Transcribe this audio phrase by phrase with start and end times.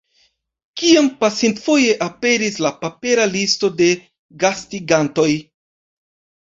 [0.81, 3.93] Kiam pasintfoje aperis la papera listo de
[4.47, 5.33] gastigantoj?